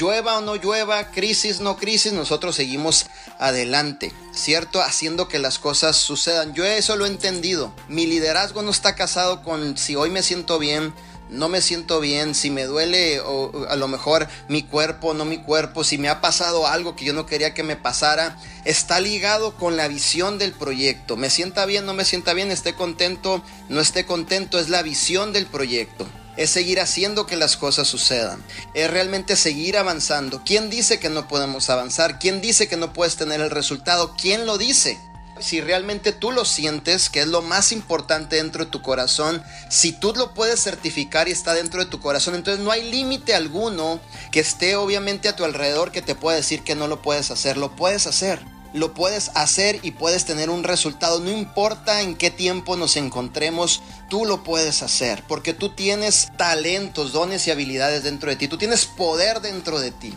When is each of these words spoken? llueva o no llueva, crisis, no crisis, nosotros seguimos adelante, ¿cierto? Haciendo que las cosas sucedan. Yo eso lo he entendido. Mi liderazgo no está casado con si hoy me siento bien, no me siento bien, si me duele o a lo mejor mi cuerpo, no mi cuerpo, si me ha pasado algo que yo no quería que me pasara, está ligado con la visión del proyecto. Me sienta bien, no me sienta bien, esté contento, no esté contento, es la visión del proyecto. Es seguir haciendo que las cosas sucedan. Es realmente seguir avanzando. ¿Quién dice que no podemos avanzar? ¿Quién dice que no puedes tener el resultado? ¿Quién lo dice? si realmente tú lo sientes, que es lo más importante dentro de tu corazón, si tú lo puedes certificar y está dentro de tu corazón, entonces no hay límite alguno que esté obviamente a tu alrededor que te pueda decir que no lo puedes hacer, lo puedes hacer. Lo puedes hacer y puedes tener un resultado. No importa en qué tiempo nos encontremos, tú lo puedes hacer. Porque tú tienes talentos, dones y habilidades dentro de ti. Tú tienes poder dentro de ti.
llueva 0.00 0.38
o 0.38 0.40
no 0.40 0.56
llueva, 0.56 1.10
crisis, 1.10 1.60
no 1.60 1.76
crisis, 1.76 2.12
nosotros 2.12 2.56
seguimos 2.56 3.06
adelante, 3.38 4.12
¿cierto? 4.32 4.80
Haciendo 4.80 5.28
que 5.28 5.38
las 5.38 5.58
cosas 5.58 5.96
sucedan. 5.96 6.54
Yo 6.54 6.64
eso 6.64 6.96
lo 6.96 7.04
he 7.04 7.08
entendido. 7.08 7.72
Mi 7.88 8.06
liderazgo 8.06 8.62
no 8.62 8.70
está 8.70 8.94
casado 8.94 9.42
con 9.42 9.76
si 9.76 9.96
hoy 9.96 10.10
me 10.10 10.22
siento 10.22 10.58
bien, 10.58 10.94
no 11.28 11.48
me 11.48 11.60
siento 11.60 12.00
bien, 12.00 12.34
si 12.34 12.50
me 12.50 12.64
duele 12.64 13.20
o 13.20 13.66
a 13.68 13.76
lo 13.76 13.88
mejor 13.88 14.26
mi 14.48 14.62
cuerpo, 14.62 15.14
no 15.14 15.24
mi 15.24 15.38
cuerpo, 15.38 15.84
si 15.84 15.98
me 15.98 16.08
ha 16.08 16.20
pasado 16.20 16.66
algo 16.66 16.96
que 16.96 17.04
yo 17.04 17.12
no 17.12 17.26
quería 17.26 17.54
que 17.54 17.62
me 17.62 17.76
pasara, 17.76 18.36
está 18.64 19.00
ligado 19.00 19.54
con 19.54 19.76
la 19.76 19.86
visión 19.86 20.38
del 20.38 20.52
proyecto. 20.52 21.16
Me 21.16 21.30
sienta 21.30 21.66
bien, 21.66 21.84
no 21.84 21.94
me 21.94 22.04
sienta 22.04 22.32
bien, 22.32 22.50
esté 22.50 22.74
contento, 22.74 23.42
no 23.68 23.80
esté 23.80 24.06
contento, 24.06 24.58
es 24.58 24.70
la 24.70 24.82
visión 24.82 25.32
del 25.32 25.46
proyecto. 25.46 26.06
Es 26.40 26.48
seguir 26.48 26.80
haciendo 26.80 27.26
que 27.26 27.36
las 27.36 27.58
cosas 27.58 27.86
sucedan. 27.86 28.42
Es 28.72 28.90
realmente 28.90 29.36
seguir 29.36 29.76
avanzando. 29.76 30.40
¿Quién 30.42 30.70
dice 30.70 30.98
que 30.98 31.10
no 31.10 31.28
podemos 31.28 31.68
avanzar? 31.68 32.18
¿Quién 32.18 32.40
dice 32.40 32.66
que 32.66 32.78
no 32.78 32.94
puedes 32.94 33.16
tener 33.16 33.42
el 33.42 33.50
resultado? 33.50 34.16
¿Quién 34.16 34.46
lo 34.46 34.56
dice? 34.56 34.98
si 35.38 35.60
realmente 35.62 36.12
tú 36.12 36.32
lo 36.32 36.44
sientes, 36.44 37.08
que 37.08 37.20
es 37.20 37.26
lo 37.26 37.40
más 37.40 37.72
importante 37.72 38.36
dentro 38.36 38.66
de 38.66 38.70
tu 38.70 38.82
corazón, 38.82 39.42
si 39.70 39.92
tú 39.92 40.12
lo 40.14 40.34
puedes 40.34 40.62
certificar 40.62 41.28
y 41.28 41.32
está 41.32 41.54
dentro 41.54 41.80
de 41.80 41.90
tu 41.90 41.98
corazón, 41.98 42.34
entonces 42.34 42.62
no 42.62 42.70
hay 42.70 42.90
límite 42.90 43.34
alguno 43.34 44.00
que 44.32 44.40
esté 44.40 44.76
obviamente 44.76 45.30
a 45.30 45.36
tu 45.36 45.44
alrededor 45.44 45.92
que 45.92 46.02
te 46.02 46.14
pueda 46.14 46.36
decir 46.36 46.62
que 46.62 46.74
no 46.74 46.88
lo 46.88 47.00
puedes 47.00 47.30
hacer, 47.30 47.56
lo 47.56 47.74
puedes 47.74 48.06
hacer. 48.06 48.44
Lo 48.72 48.94
puedes 48.94 49.30
hacer 49.34 49.80
y 49.82 49.92
puedes 49.92 50.24
tener 50.24 50.50
un 50.50 50.62
resultado. 50.62 51.20
No 51.20 51.30
importa 51.30 52.02
en 52.02 52.14
qué 52.14 52.30
tiempo 52.30 52.76
nos 52.76 52.96
encontremos, 52.96 53.82
tú 54.08 54.24
lo 54.24 54.44
puedes 54.44 54.82
hacer. 54.82 55.24
Porque 55.26 55.54
tú 55.54 55.70
tienes 55.70 56.30
talentos, 56.36 57.12
dones 57.12 57.46
y 57.46 57.50
habilidades 57.50 58.04
dentro 58.04 58.30
de 58.30 58.36
ti. 58.36 58.48
Tú 58.48 58.58
tienes 58.58 58.86
poder 58.86 59.40
dentro 59.40 59.80
de 59.80 59.90
ti. 59.90 60.14